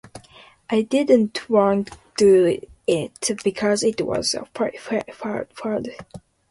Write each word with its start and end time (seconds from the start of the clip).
I 0.67 0.81
didn't 0.81 1.47
want 1.47 1.91
to 1.91 1.97
do 2.17 2.61
it 2.87 3.31
because 3.43 3.83
it 3.83 4.01
was 4.01 4.33
a 4.33 4.45
fad. 4.65 5.89